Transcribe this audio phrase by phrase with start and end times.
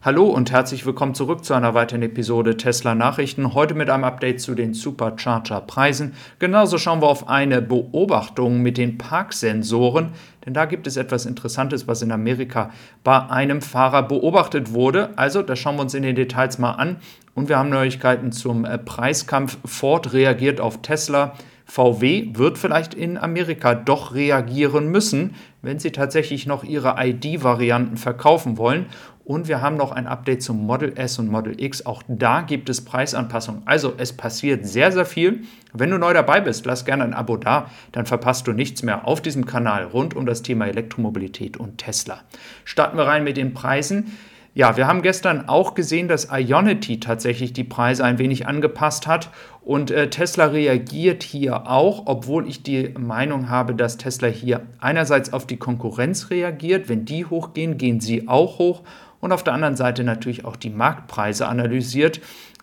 [0.00, 3.52] Hallo und herzlich willkommen zurück zu einer weiteren Episode Tesla Nachrichten.
[3.52, 6.14] Heute mit einem Update zu den Supercharger-Preisen.
[6.38, 10.10] Genauso schauen wir auf eine Beobachtung mit den Parksensoren,
[10.46, 12.70] denn da gibt es etwas Interessantes, was in Amerika
[13.02, 15.10] bei einem Fahrer beobachtet wurde.
[15.16, 16.98] Also, das schauen wir uns in den Details mal an.
[17.34, 19.58] Und wir haben Neuigkeiten zum äh, Preiskampf.
[19.64, 21.34] Ford reagiert auf Tesla.
[21.70, 28.56] VW wird vielleicht in Amerika doch reagieren müssen, wenn sie tatsächlich noch ihre ID-Varianten verkaufen
[28.56, 28.86] wollen.
[29.28, 31.84] Und wir haben noch ein Update zum Model S und Model X.
[31.84, 33.60] Auch da gibt es Preisanpassungen.
[33.66, 35.42] Also es passiert sehr, sehr viel.
[35.74, 37.70] Wenn du neu dabei bist, lass gerne ein Abo da.
[37.92, 42.22] Dann verpasst du nichts mehr auf diesem Kanal rund um das Thema Elektromobilität und Tesla.
[42.64, 44.16] Starten wir rein mit den Preisen.
[44.54, 49.28] Ja, wir haben gestern auch gesehen, dass Ionity tatsächlich die Preise ein wenig angepasst hat
[49.60, 55.34] und äh, Tesla reagiert hier auch, obwohl ich die Meinung habe, dass Tesla hier einerseits
[55.34, 56.88] auf die Konkurrenz reagiert.
[56.88, 58.82] Wenn die hochgehen, gehen sie auch hoch
[59.20, 62.20] und auf der anderen Seite natürlich auch die Marktpreise analysiert.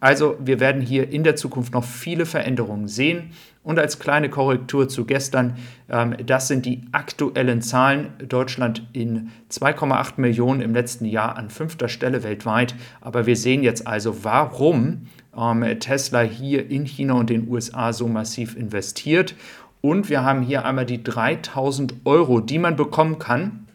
[0.00, 3.30] Also wir werden hier in der Zukunft noch viele Veränderungen sehen.
[3.64, 5.56] Und als kleine Korrektur zu gestern,
[5.90, 8.12] ähm, das sind die aktuellen Zahlen.
[8.26, 12.74] Deutschland in 2,8 Millionen im letzten Jahr an fünfter Stelle weltweit.
[13.00, 18.06] Aber wir sehen jetzt also, warum ähm, Tesla hier in China und den USA so
[18.06, 19.34] massiv investiert.
[19.80, 23.67] Und wir haben hier einmal die 3000 Euro, die man bekommen kann.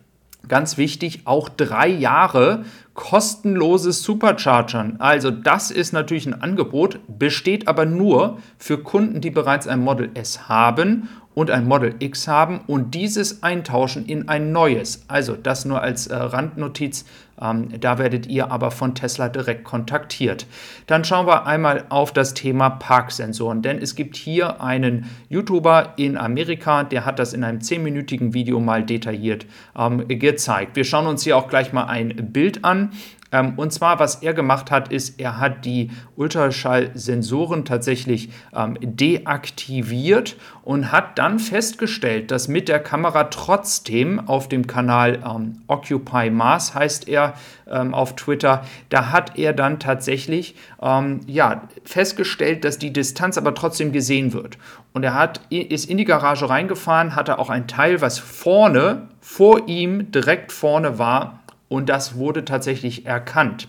[0.49, 4.97] Ganz wichtig, auch drei Jahre kostenloses Superchargern.
[4.99, 10.11] Also das ist natürlich ein Angebot, besteht aber nur für Kunden, die bereits ein Model
[10.16, 15.05] S haben und ein Model X haben und dieses eintauschen in ein neues.
[15.08, 17.05] Also das nur als äh, Randnotiz.
[17.44, 20.47] Ähm, da werdet ihr aber von Tesla direkt kontaktiert.
[20.88, 26.17] Dann schauen wir einmal auf das Thema Parksensoren, denn es gibt hier einen YouTuber in
[26.17, 29.45] Amerika, der hat das in einem 10-minütigen Video mal detailliert
[29.77, 30.75] ähm, gezeigt.
[30.75, 32.91] Wir schauen uns hier auch gleich mal ein Bild an.
[33.33, 40.38] Ähm, und zwar, was er gemacht hat, ist, er hat die Ultraschallsensoren tatsächlich ähm, deaktiviert
[40.64, 46.76] und hat dann festgestellt, dass mit der Kamera trotzdem auf dem Kanal ähm, Occupy Mars
[46.76, 47.33] heißt er
[47.70, 53.54] ähm, auf Twitter, da hat er dann tatsächlich ähm, ja, festgestellt, dass die Distanz aber
[53.54, 54.58] trotzdem gesehen wird.
[54.94, 59.67] Und er hat, ist in die Garage reingefahren, hatte auch ein Teil, was vorne vor
[59.67, 61.39] ihm direkt vorne war,
[61.73, 63.67] und das wurde tatsächlich erkannt.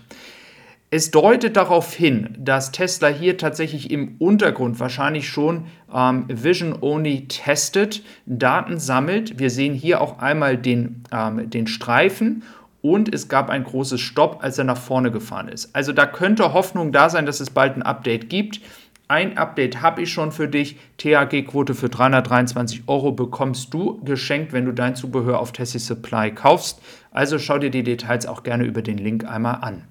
[0.91, 7.27] Es deutet darauf hin, dass Tesla hier tatsächlich im Untergrund wahrscheinlich schon ähm, Vision Only
[7.27, 9.39] testet, Daten sammelt.
[9.39, 12.43] Wir sehen hier auch einmal den, ähm, den Streifen
[12.85, 15.75] und es gab ein großes Stopp, als er nach vorne gefahren ist.
[15.75, 18.61] Also da könnte Hoffnung da sein, dass es bald ein Update gibt.
[19.07, 20.77] Ein Update habe ich schon für dich.
[20.99, 26.79] THG-Quote für 323 Euro bekommst du geschenkt, wenn du dein Zubehör auf Tessie Supply kaufst.
[27.09, 29.81] Also schau dir die Details auch gerne über den Link einmal an.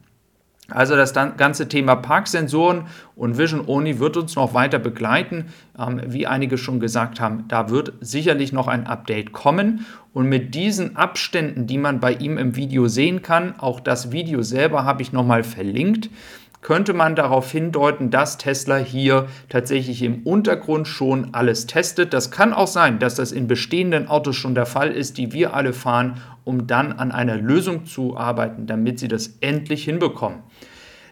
[0.71, 2.87] Also das ganze Thema Parksensoren
[3.17, 5.47] und Vision Only wird uns noch weiter begleiten.
[5.79, 9.85] Ähm, wie einige schon gesagt haben, da wird sicherlich noch ein Update kommen.
[10.15, 14.43] Und mit diesen Abständen, die man bei ihm im Video sehen kann, auch das Video
[14.43, 16.09] selber habe ich nochmal verlinkt,
[16.65, 22.15] könnte man darauf hindeuten, dass Tesla hier tatsächlich im Untergrund schon alles testet.
[22.15, 25.55] Das kann auch sein, dass das in bestehenden Autos schon der Fall ist, die wir
[25.55, 30.39] alle fahren, um dann an einer Lösung zu arbeiten, damit sie das endlich hinbekommen.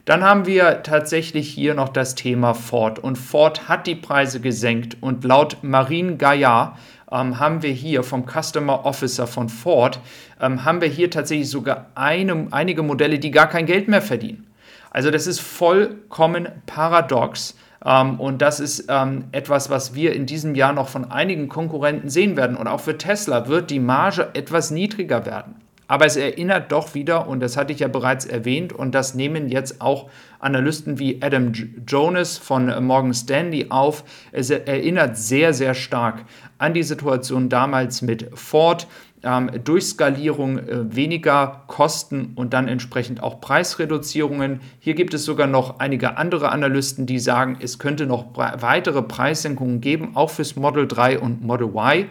[0.07, 2.99] Dann haben wir tatsächlich hier noch das Thema Ford.
[2.99, 6.79] Und Ford hat die Preise gesenkt und laut Marine Gaillard
[7.11, 10.01] ähm, haben wir hier vom Customer Officer von Ford,
[10.41, 14.47] ähm, haben wir hier tatsächlich sogar eine, einige Modelle, die gar kein Geld mehr verdienen.
[14.93, 17.57] Also das ist vollkommen paradox.
[17.85, 22.11] Ähm, und das ist ähm, etwas, was wir in diesem Jahr noch von einigen Konkurrenten
[22.11, 22.57] sehen werden.
[22.57, 25.57] Und auch für Tesla wird die Marge etwas niedriger werden.
[25.89, 29.51] Aber es erinnert doch wieder, und das hatte ich ja bereits erwähnt, und das nehmen
[29.51, 30.09] jetzt auch
[30.39, 31.53] Analysten wie Adam
[31.87, 34.05] Jonas von Morgan Stanley auf.
[34.31, 36.25] Es erinnert sehr, sehr stark
[36.57, 38.87] an die Situation damals mit Ford
[39.22, 44.60] ähm, durch Skalierung äh, weniger Kosten und dann entsprechend auch Preisreduzierungen.
[44.81, 49.81] Hier gibt es sogar noch einige andere Analysten, die sagen, es könnte noch weitere Preissenkungen
[49.81, 52.06] geben, auch fürs Model 3 und Model Y,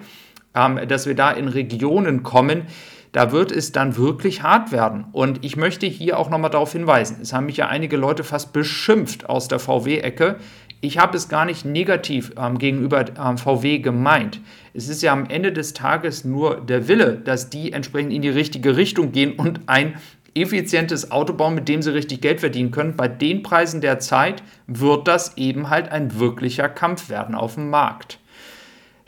[0.56, 2.64] ähm, dass wir da in Regionen kommen.
[3.12, 5.06] Da wird es dann wirklich hart werden.
[5.12, 8.54] Und ich möchte hier auch nochmal darauf hinweisen, es haben mich ja einige Leute fast
[8.54, 10.38] beschimpft aus der VW-Ecke.
[10.84, 14.42] Ich habe es gar nicht negativ ähm, gegenüber ähm, VW gemeint.
[14.74, 18.30] Es ist ja am Ende des Tages nur der Wille, dass die entsprechend in die
[18.30, 19.94] richtige Richtung gehen und ein
[20.34, 22.96] effizientes Auto bauen, mit dem sie richtig Geld verdienen können.
[22.96, 27.70] Bei den Preisen der Zeit wird das eben halt ein wirklicher Kampf werden auf dem
[27.70, 28.18] Markt.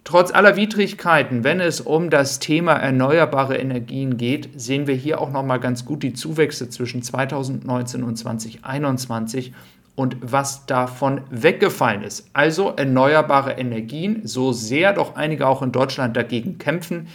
[0.04, 5.31] Trotz aller Widrigkeiten, wenn es um das Thema erneuerbare Energien geht, sehen wir hier auch
[5.31, 9.54] noch mal ganz gut die Zuwächse zwischen 2019 und 2021
[9.95, 12.30] und was davon weggefallen ist.
[12.34, 17.07] Also erneuerbare Energien, so sehr doch einige auch in Deutschland dagegen kämpfen.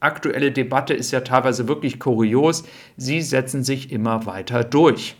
[0.00, 2.64] Aktuelle Debatte ist ja teilweise wirklich kurios.
[2.96, 5.16] Sie setzen sich immer weiter durch.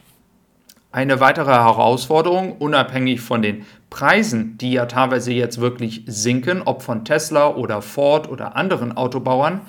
[0.92, 7.04] Eine weitere Herausforderung, unabhängig von den Preisen, die ja teilweise jetzt wirklich sinken, ob von
[7.04, 9.62] Tesla oder Ford oder anderen Autobauern,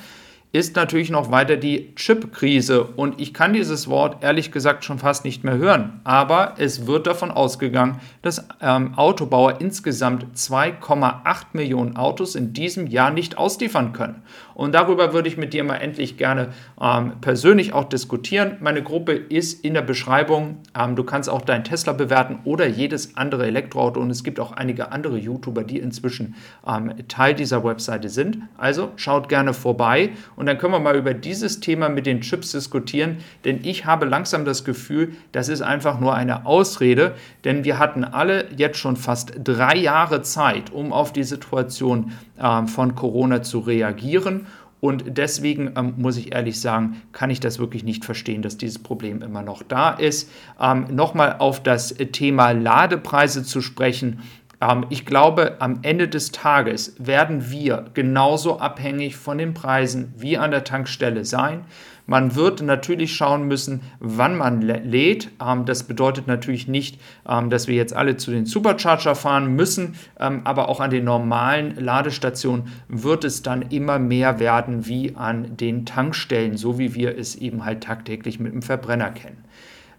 [0.54, 2.84] ist natürlich noch weiter die Chip-Krise.
[2.84, 6.00] Und ich kann dieses Wort ehrlich gesagt schon fast nicht mehr hören.
[6.06, 13.12] Aber es wird davon ausgegangen, dass ähm, Autobauer insgesamt 2,8 Millionen Autos in diesem Jahr
[13.12, 14.24] nicht ausliefern können.
[14.54, 16.50] Und darüber würde ich mit dir mal endlich gerne
[16.82, 18.58] ähm, persönlich auch diskutieren.
[18.62, 20.60] Meine Gruppe ist in der Beschreibung.
[20.80, 24.00] Ähm, du kannst auch dein Tesla bewerten oder jedes andere Elektroauto.
[24.00, 26.36] Und es gibt auch einige andere YouTuber, die inzwischen
[26.66, 28.40] ähm, Teil dieser Webseite sind.
[28.58, 32.52] Also schaut gerne vorbei und dann können wir mal über dieses Thema mit den Chips
[32.52, 33.18] diskutieren.
[33.44, 37.16] Denn ich habe langsam das Gefühl, das ist einfach nur eine Ausrede.
[37.44, 42.68] Denn wir hatten alle jetzt schon fast drei Jahre Zeit, um auf die Situation äh,
[42.68, 44.46] von Corona zu reagieren.
[44.80, 48.78] Und deswegen ähm, muss ich ehrlich sagen, kann ich das wirklich nicht verstehen, dass dieses
[48.78, 50.30] Problem immer noch da ist.
[50.62, 54.22] Ähm, Nochmal auf das Thema Ladepreise zu sprechen.
[54.62, 60.38] Ähm, ich glaube, am Ende des Tages werden wir genauso abhängig von den Preisen wie
[60.38, 61.66] an der Tankstelle sein.
[62.10, 65.30] Man wird natürlich schauen müssen, wann man lädt.
[65.46, 69.96] Ähm, das bedeutet natürlich nicht, ähm, dass wir jetzt alle zu den Supercharger fahren müssen,
[70.18, 75.86] aber auch an den normalen Ladestationen wird es dann immer mehr werden wie an den
[75.86, 79.44] Tankstellen, so wie wir es eben halt tagtäglich mit dem Verbrenner kennen.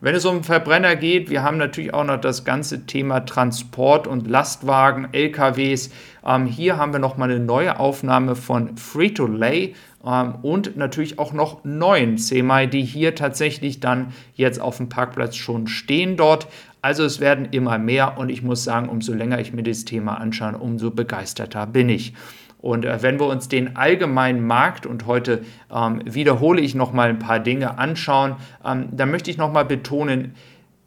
[0.01, 4.29] Wenn es um Verbrenner geht, wir haben natürlich auch noch das ganze Thema Transport und
[4.29, 5.91] Lastwagen, LKWs.
[6.25, 9.75] Ähm, hier haben wir nochmal eine neue Aufnahme von Free-to-Lay
[10.07, 15.35] ähm, und natürlich auch noch neuen Semi, die hier tatsächlich dann jetzt auf dem Parkplatz
[15.35, 16.47] schon stehen dort.
[16.81, 20.21] Also es werden immer mehr und ich muss sagen, umso länger ich mir das Thema
[20.21, 22.15] anschaue, umso begeisterter bin ich.
[22.59, 27.09] Und äh, wenn wir uns den allgemeinen Markt und heute ähm, wiederhole ich noch mal
[27.09, 30.35] ein paar Dinge anschauen, ähm, dann möchte ich noch mal betonen,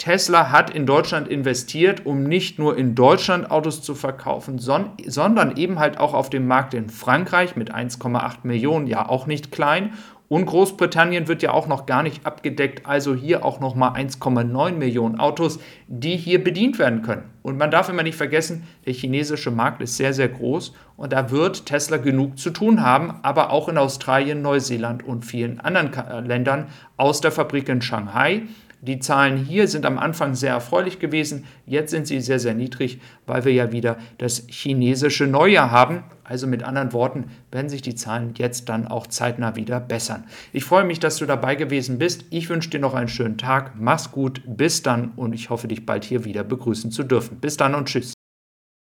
[0.02, 5.58] Tesla hat in Deutschland investiert, um nicht nur in Deutschland Autos zu verkaufen, son sondern
[5.58, 9.94] eben halt auch auf dem Markt in Frankreich mit 1,8 Millionen, ja auch nicht klein,
[10.32, 14.72] und Großbritannien wird ja auch noch gar nicht abgedeckt, also hier auch noch mal 1,9
[14.72, 17.24] Millionen Autos, die hier bedient werden können.
[17.42, 21.32] Und man darf immer nicht vergessen, der chinesische Markt ist sehr, sehr groß und da
[21.32, 26.68] wird Tesla genug zu tun haben, aber auch in Australien, Neuseeland und vielen anderen Ländern
[26.96, 28.44] aus der Fabrik in Shanghai.
[28.84, 33.00] Die Zahlen hier sind am Anfang sehr erfreulich gewesen, jetzt sind sie sehr, sehr niedrig,
[33.28, 36.04] weil wir ja wieder das chinesische Neujahr haben.
[36.24, 40.24] Also mit anderen Worten, werden sich die Zahlen jetzt dann auch zeitnah wieder bessern.
[40.52, 42.26] Ich freue mich, dass du dabei gewesen bist.
[42.32, 43.74] Ich wünsche dir noch einen schönen Tag.
[43.78, 44.42] Mach's gut.
[44.48, 47.38] Bis dann und ich hoffe, dich bald hier wieder begrüßen zu dürfen.
[47.40, 48.14] Bis dann und tschüss.